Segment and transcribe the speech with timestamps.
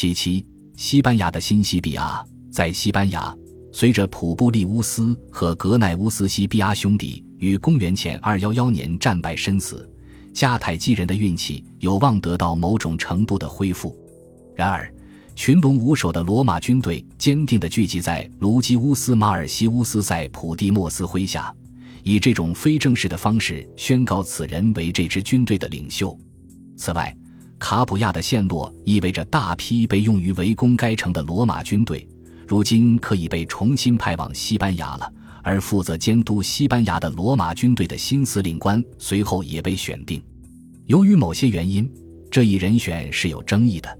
[0.00, 0.46] 其七，
[0.76, 3.36] 西班牙的新西比亚，在西班牙，
[3.72, 9.90] 随着普布利乌斯和格奈乌斯西比亚兄弟于公元前二幺幺年战败身死，
[10.32, 13.92] 迦太基人的运气有望得到某种程度的恢复。
[14.54, 14.88] 然而，
[15.34, 21.52] 群龙无首的罗马军队坚定地聚集在卢基乌斯·马尔西乌斯塞普蒂莫斯麾下，
[22.04, 26.16] 以这种非正式的方式宣告此人为这支军队的领袖。
[26.76, 27.12] 此外，
[27.58, 32.06] 卡普亚的陷落意味着大批被用于围攻该城的罗马军队，
[32.46, 35.12] 如今可以被重新派往西班牙了。
[35.42, 40.22] 而负责监督西班牙的罗马军队的新司令官随后也被选定。
[40.86, 41.90] 由于某些原因，
[42.30, 43.98] 这一人选是有争议的。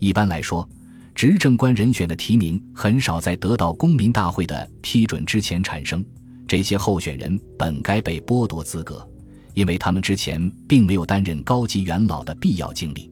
[0.00, 0.68] 一般来说，
[1.14, 6.04] 执政官人选的提名很少在得到公民大会的批准之前产生。
[6.48, 9.06] 这些候选人本该被剥夺资格。
[9.54, 13.10] 因为他们之前并没有担任高级元老的必要经历。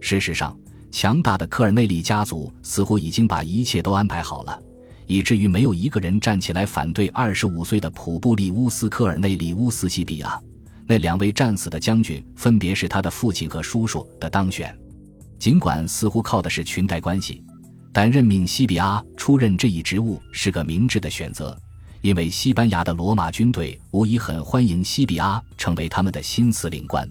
[0.00, 0.56] 事实上，
[0.90, 4.58] 强大的科尔内利家族似乎已经把一切都安排好了，
[5.06, 10.40] 以至于没有一个人站起来反对二十五岁的普布利乌斯·科尔内利乌斯·西比亚。
[10.86, 14.76] 那两位战死的将军分别是他的父亲和叔叔的当选。
[15.38, 17.42] 尽管似乎靠的是裙带关系，
[17.92, 21.56] 但任命西比亚出任这一职务是个明智的选择。
[22.02, 27.08] 因为西班牙的罗马军队无疑很欢迎西比阿成为他们的新司令官。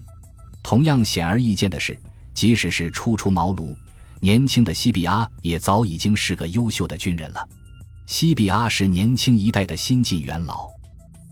[0.62, 1.98] 同样显而易见的是，
[2.34, 3.74] 即使是初出茅庐，
[4.20, 7.48] 年轻的西比阿也早已经是个优秀的军人了。
[8.06, 10.68] 西比阿是年轻一代的新晋元老，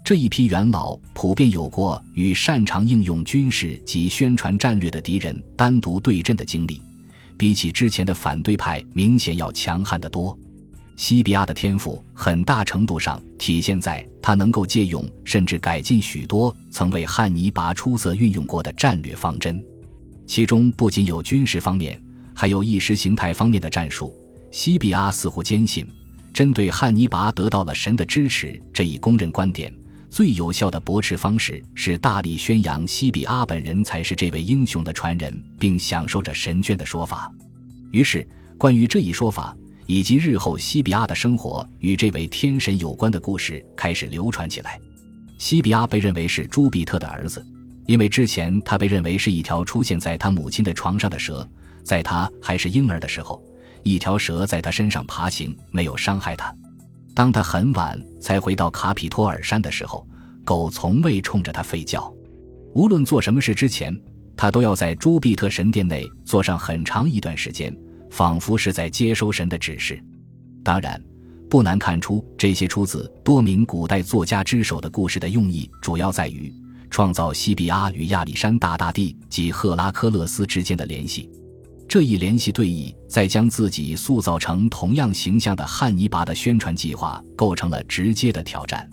[0.02, 6.80] 这一批元老普遍有过与擅长应用军事及宣传战略的敌人单独对阵的经历，
[7.36, 10.36] 比起之前的反对派明显要强悍得多。
[11.01, 19.65] 西比亚的天赋很大程度上体现在他能够借用甚至改进许多曾为汉尼拔出色运用过的战略方针，
[20.27, 21.98] 其中不仅有军事方面，
[22.34, 24.15] 还有意识形态方面的战术。
[24.51, 25.89] 西比亚似乎坚信，
[26.34, 29.73] 针对汉尼拔得到了神的支持这一公认观点，
[30.11, 37.33] 最有效的驳斥方式是大力宣扬西比亚本人才是这位英雄的传人，并享受着神眷的说法。
[37.91, 39.57] 于是，关于这一说法。
[39.90, 44.80] 以及日后西比亚的生活与这位天神有关的故事开始流传起来。
[45.36, 47.45] 西比亚被认为是朱庇特的儿子，
[47.86, 51.45] 因为之前他被认为是一条出现在他母亲的床上的蛇。
[51.83, 53.42] 在他还是婴儿的时候，
[53.83, 56.55] 一条蛇在他身上爬行，没有伤害他。
[57.12, 60.06] 当他很晚才回到卡皮托尔山的时候，
[60.45, 62.14] 狗从未冲着他吠叫。
[62.77, 63.92] 无论做什么事之前，
[64.36, 67.77] 他都要在朱庇特神殿内坐上很长一段时间。
[68.11, 70.03] 仿佛是在接收神的指示。
[70.63, 71.03] 当然，
[71.48, 76.53] 不难看出，这些出自多名古代作家之手的故事的用意，主要在于
[76.91, 81.31] 创造西比阿与亚历山大大帝及赫拉克勒斯之间的联系。
[81.89, 88.89] 这一联系对弈，在将自己塑造成同样形象的汉尼拔的宣传计划构成了直接的挑战。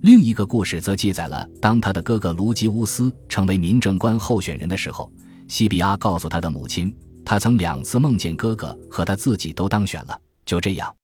[0.00, 5.08] 另一个故事则记载了，当他的哥哥卢基乌斯成为民政官候选人的时候，
[5.46, 6.92] 西比阿告诉他的母亲。
[7.24, 10.94] 他曾两次梦见哥哥和他自己都当选了，就这样，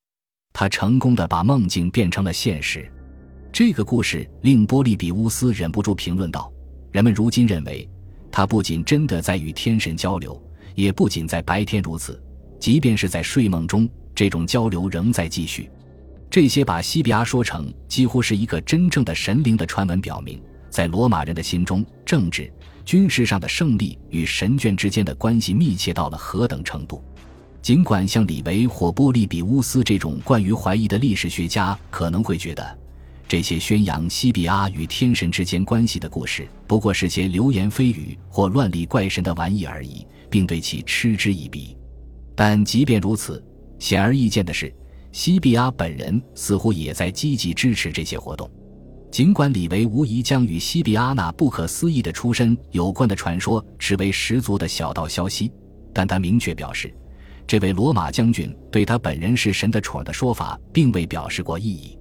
[0.52, 2.90] 他成功的把梦境变成了现实。
[3.52, 6.52] 这个故事令波利比乌斯忍不住评论道
[6.92, 7.88] ：“人们如今认为，
[8.30, 10.40] 他不仅真的在与天神交流，
[10.74, 12.22] 也不仅在白天如此，
[12.60, 15.70] 即便是在睡梦中，这种交流仍在继续。”
[16.30, 22.52] 这些把西比亚说成几乎是一个真正的神灵的传闻，表明在罗马人的心中，政治。
[22.88, 27.04] 军事上的胜利与神眷之间的关系密切到了何等程度？
[27.60, 32.78] 尽管像李维或波利比乌斯这种惯于怀疑的历史学家可能会觉得，
[33.28, 41.76] 这些宣扬西比阿与天神之间关系的故事不过是些流言蜚语或乱立怪神的玩意而已，并对其嗤之以鼻。
[42.34, 43.44] 但即便如此，
[43.78, 44.74] 显而易见的是，
[45.12, 48.50] 西比阿本人似乎也在积极支持这些活动。
[49.10, 55.50] 尽管李维无疑将与西比阿那不可思议的出身有关的传说视为十足的小道消息，
[55.94, 56.94] 但他明确表示，
[57.46, 61.98] 这位罗马将军对他本人是神的宠儿的说法并未表示过异议。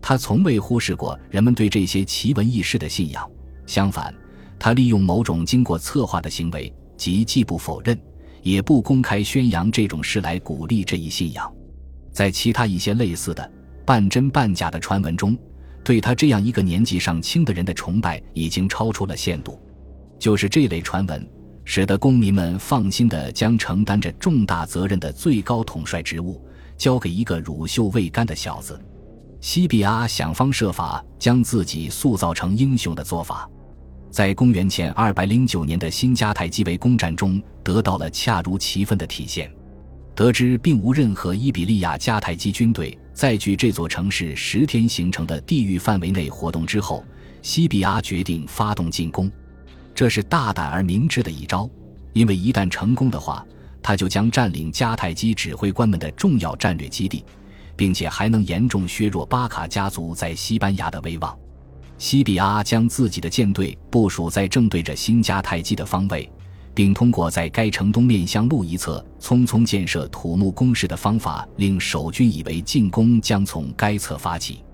[0.00, 3.28] 他从未忽视过人们对这些奇闻异事的信仰，
[3.66, 4.14] 相反，
[4.58, 7.98] 他利用某种经过策划的行为，即既不否认，
[8.42, 11.50] 也不公开宣扬这种事来鼓励这一信仰。
[12.12, 13.50] 在其他一些类似的
[13.86, 15.36] 半真半假的传闻中。
[15.84, 19.60] 对他这样一个年纪尚轻的人的崇拜已经超出了限度，
[20.18, 21.28] 就是这类传闻，
[21.64, 26.40] 使得公民们放心地将承担着重大责任的最高统帅职务
[26.76, 28.80] 交给一个乳臭未干的小子。
[29.40, 33.50] 西比阿想方设法将自己塑造成英雄的做法，
[34.08, 39.52] 在公元前二百零九年的新迦太基围攻战中得到了恰如其分的体现。
[40.14, 47.04] 得知并无任何伊比利亚迦太基军队在距这座城市十天行程的地域范围内活动之后，
[47.40, 49.30] 西比阿决定发动进攻。
[49.94, 51.68] 这是大胆而明智的一招，
[52.12, 53.44] 因为一旦成功的话，
[53.82, 57.24] 他就将占领迦太基指挥官们的重要战略基地，
[57.74, 61.36] 并且还能严重削弱巴卡家族在西班牙的威望。
[61.96, 66.30] 西比阿将自己的舰队部署在正对着新迦太基的方位。
[66.74, 74.64] 并通过在该城东面向路一侧匆匆建设土木工事的方法，令守军以为进攻将从该侧发起。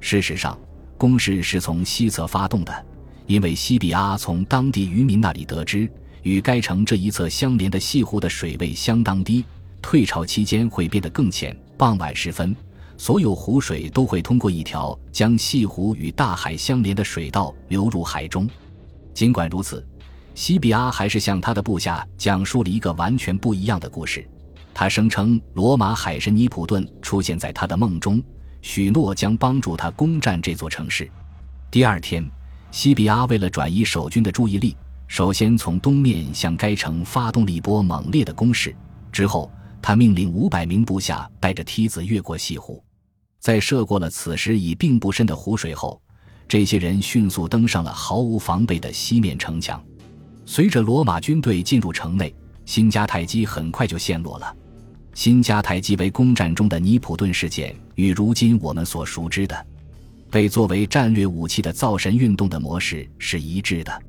[0.00, 0.58] 事实上，
[0.98, 2.86] 攻势是从西侧发动的，
[3.26, 5.90] 因为西比阿从当地渔民那里得知，
[6.22, 9.44] 与该城这一侧相连的西湖的水位相当低，
[9.80, 11.56] 退潮期间会变得更浅。
[11.78, 12.54] 傍晚时分，
[12.98, 18.46] 所有湖水都会通过一条将西湖与大海相连的水道流入海中。
[19.14, 19.82] 尽管如此。
[20.38, 24.24] 西比阿还是向他的部下讲述了一个完全不一样的故事。
[24.72, 28.22] 他声称罗马海神尼普顿出现在他的梦中，
[28.62, 31.10] 许诺将帮助他攻占这座城市。
[31.72, 32.24] 第二天，
[32.70, 34.76] 西比阿为了转移守军的注意力，
[35.08, 38.72] 首先从东面向该城发动了一波猛烈的攻势。
[39.10, 39.50] 之后，
[39.82, 42.80] 他命令五百名部下带着梯子越过西湖，
[43.40, 46.00] 在涉过了此时已并不深的湖水后，
[46.46, 49.82] 这些人迅速登上了毫无防备的西面城墙。
[50.50, 52.34] 随着罗马军队进入城内，
[52.64, 54.56] 新迦太基很快就陷落了。
[55.12, 59.66] 新迦太基为攻占中的尼普顿事件，与如今我们所熟知的
[60.30, 64.02] 被作为战略武器的造神运动的模式是一致的。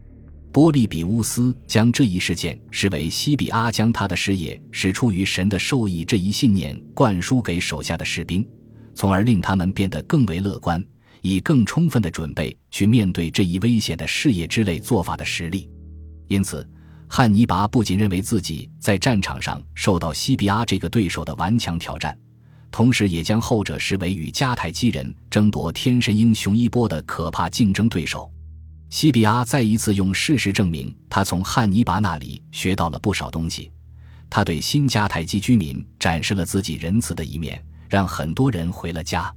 [0.50, 8.48] 波利比乌斯将这一事件视为西比阿将他的事业是出于神的授意这一信念灌输给手下的士兵，
[8.96, 10.82] 从而令他们变得更为乐观，
[11.22, 15.70] 以更充分的准备去面对这一危险的事业之类做法的实力。
[16.30, 16.66] 因此，
[17.08, 22.16] 汉尼拔不仅认为自己在战场上受到西比阿这个对手的顽强挑战，
[22.70, 28.32] 同时也将后者视为与迦太基人争夺天神英雄一波的可怕竞争对手。
[28.92, 33.72] 西比阿再一次用事实证明，他从汉尼拔那里学到了不少东西。
[34.30, 37.60] 他对新迦太基居民展示了自己仁慈的一面，
[37.90, 39.34] 让很多人回了家。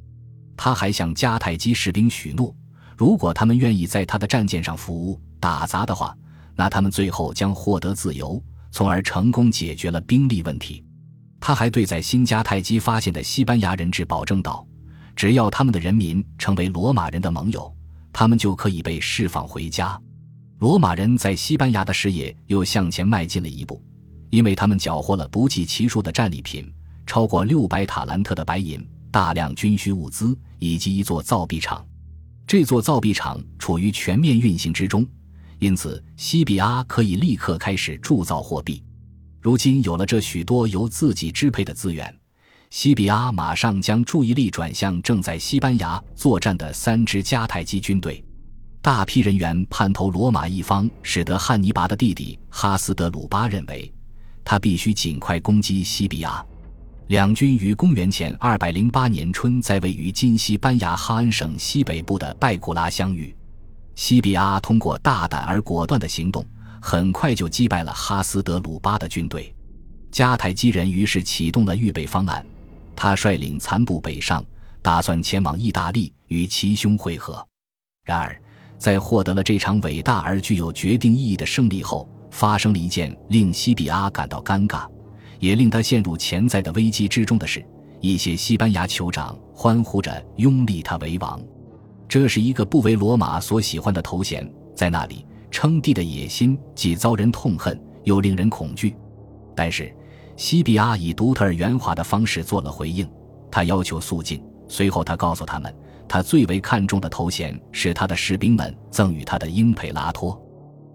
[0.59, 2.55] 他还向迦太基士兵许诺，
[2.99, 6.15] 如果他们愿意在他的战舰上服务、打杂的话。
[6.57, 10.85] 那他们最后将获得自由，从而成功解决了兵力问题。
[11.41, 14.67] 他还对在新迦太基发现的西班牙人质保证道
[15.17, 17.75] ：“只要他们的人民成为罗马人的盟友，
[18.13, 20.01] 他们就可以被释放回家。”
[20.61, 23.83] 罗马人在西班牙的事业又向前迈进了一步，
[24.31, 26.73] 因为他们缴获了不计其数的战利品，
[27.05, 31.85] 超过六百塔兰特的白银、大量军需物资以及一座造币厂。
[32.47, 35.05] 这座造币厂处于全面运行之中。
[35.63, 38.83] 因此，西比阿可以立刻开始铸造货币。
[39.41, 42.13] 如今有了这许多由自己支配的资源，
[42.71, 48.25] 西比阿马上将注意力转向正在西班牙作战的三支迦太基军队。
[48.81, 53.89] 大批人员叛投罗马一方，使得汉尼拔的弟弟哈斯德鲁巴认为，
[54.43, 56.45] 他必须尽快攻击西比阿。
[57.07, 63.33] 两军于公元前208年春在位于今西班牙哈恩省西北部的拜古拉相遇。
[63.95, 66.45] 西比阿通过大胆而果断的行动，
[66.81, 69.55] 很快就击败了哈斯德鲁巴的军队。
[70.11, 72.45] 迦太基人于是启动了预备方案，
[72.95, 74.45] 他率领残部北上，
[74.83, 77.47] 打算前往意大利与其兄会合。
[78.05, 78.39] 然而，
[78.79, 84.87] 在获得了这场伟大而具有决定意义的胜利后，发生了一件令西比阿感到尴尬，
[85.39, 87.65] 也令他陷入潜在的危机之中的事：
[88.01, 91.41] 一些西班牙酋长欢呼着拥立他为王。
[92.13, 98.95] 这是一个不为罗马所喜欢的头衔，在那里称帝的野心既遭人痛恨，又令人恐惧。
[99.57, 99.91] 但是，
[100.37, 103.11] 西比阿以独特而圆滑的方式做了回应，
[103.51, 104.45] 他要求肃静。
[104.69, 105.75] 随后，他告诉他们，
[106.07, 110.39] 他最为看重的头衔是他的士兵们赠予他的英佩拉托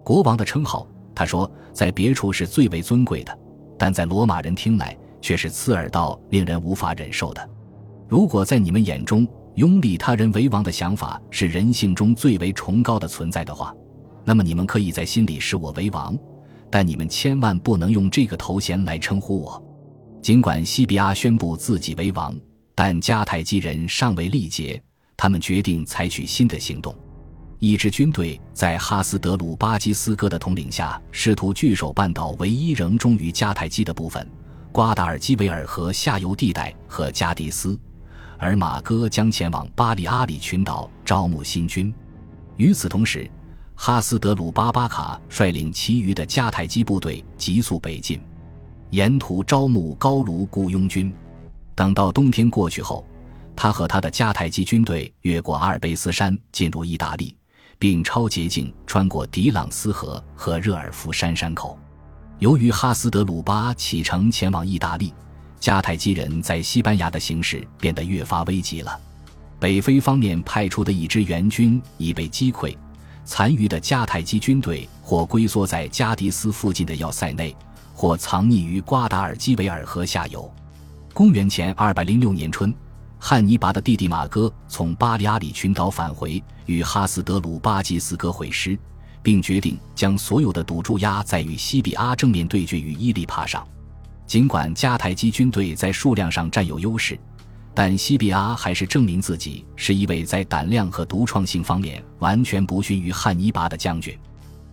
[0.04, 0.88] 国王的称号。
[1.16, 3.36] 他说，在别处是最为尊贵的，
[3.76, 7.50] 但在罗马人听来却是刺耳到令人无法忍受的。
[8.08, 13.74] 如果在你们眼中，拥立他人为王的想法是人性中最为崇高的存在的话，
[14.24, 16.16] 那么你们可以在心里视我为王，
[16.70, 19.60] 但你们千万不能用这个头衔来称呼我。
[20.22, 22.36] 尽管西比阿宣布自己为王，
[22.76, 24.80] 但迦太基人尚未力竭，
[25.18, 26.96] 他们决定采取新的行动。
[27.58, 34.30] 一支军队在哈斯德鲁巴基斯哥的统领下，试图据守半岛唯一仍忠于迦太基的部分——
[34.72, 37.76] 瓜达尔基维尔河下游地带和加迪斯。
[38.38, 41.94] 而马哥将前往巴里阿里群岛招募新军。
[42.56, 43.30] 与此同时，
[43.76, 48.20] 哈斯德鲁巴巴卡率领其余的迦太基部队急速北进。
[48.90, 51.14] 沿途招募高卢雇佣军。
[51.76, 53.06] 等到冬天过去后，
[53.56, 57.36] 他和他的迦太基军队越过阿尔卑斯山，进入意大利，
[57.78, 61.78] 并超捷径穿过迪朗斯河和热尔夫山山口。
[62.40, 65.14] 由于哈斯德鲁巴启程前往意大利，
[65.60, 69.00] 迦太基人在西班牙的形势变得越发危急了。
[69.60, 72.76] 北非方面派出的一支援军已被击溃，
[73.26, 77.56] 残余的迦太基军队或龟缩在加迪斯附近的要塞内，
[77.94, 80.50] 或藏匿于瓜达尔基维尔河下游。
[81.12, 82.72] 公元前二百零六年春，
[83.18, 88.78] 汉尼拔的弟弟马哥从巴利阿里群岛返回，与哈斯德鲁巴基斯哥会师，
[89.24, 93.68] 并决定将所有的赌注压在与西比阿正面对决与伊利帕上。
[94.28, 97.18] 尽管迦太基军队在数量上占有优势，
[97.74, 104.16] 但西比阿还是证明自己是一位在胆量和独创性方面完全不逊于汉尼拔的将军。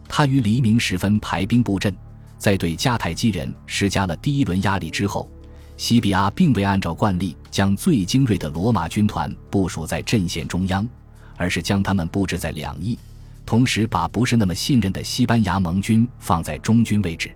[0.09, 1.95] 他于黎明时分排兵布阵，
[2.37, 5.31] 在对迦太基人施加了第一轮压力之后。
[5.77, 10.89] 西比阿并未按照惯例将最精锐的罗马军团部署在阵线中央，
[11.37, 12.97] 而是将他们布置在两翼，
[13.45, 17.29] 同时把不是那么信任的西班牙盟军放在中军位置。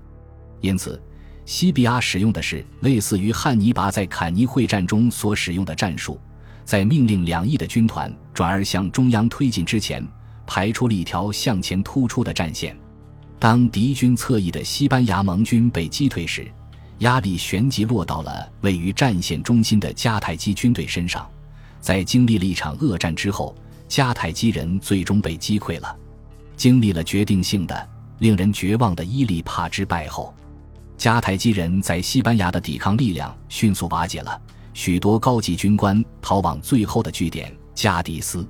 [0.60, 1.02] 因此，
[1.48, 6.20] 西比阿使用的是类似于汉尼拔在坎尼会战中所使用的战术，
[6.62, 10.06] 在命令两翼的军团转而向中央推进之前，
[10.46, 12.76] 排出了一条向前突出的战线。
[13.38, 16.46] 当敌军侧翼的西班牙盟军被击退时，
[16.98, 21.26] 压力旋即落到了位于战线中心的迦太基军队身上。
[21.80, 23.56] 在经历了一场恶战之后，
[23.88, 25.96] 迦太基人最终被击溃了。
[26.56, 27.88] 经历了决定性的、
[28.18, 30.34] 令人绝望的伊利帕之败后，
[30.98, 34.40] 迦太基人在西班牙的抵抗力量迅速瓦解了。
[34.74, 38.46] 许多高级军官逃往最后的据点加迪斯。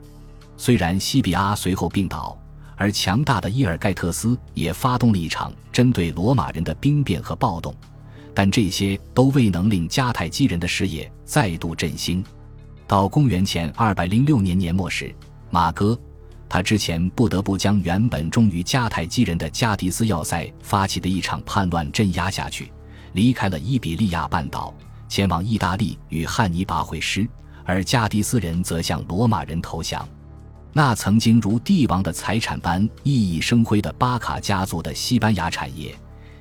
[0.56, 2.36] 虽然西比阿随后病倒，
[2.74, 7.74] 而强大的伊尔盖特斯也发动了一场针对罗马人的兵变和暴动。
[8.34, 12.24] 但这些都未能令迦太基人的事业再度振兴。
[12.86, 15.14] 到公元前二百零六年年末时，
[15.50, 15.98] 马哥，
[16.48, 22.72] 他之前不得不将原本忠于迦太基人的加迪斯要塞发起的一场叛乱镇压下去，
[23.12, 24.74] 离开了伊比利亚半岛，
[25.08, 27.28] 前往意大利与汉尼拔会师，
[27.64, 30.08] 而加迪斯人则向罗马人投降。
[30.72, 35.94] 那曾经如帝王的财产般熠熠生辉的巴卡家族的西班牙产业。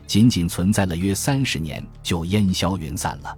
[0.05, 3.37] 仅仅存在了约三十年，就烟消云散了。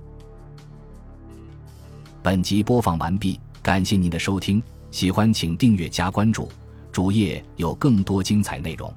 [2.21, 4.61] 本集播放完毕，感谢您的收听，
[4.91, 6.47] 喜欢请订阅加关注，
[6.91, 8.93] 主页有更多精彩内容。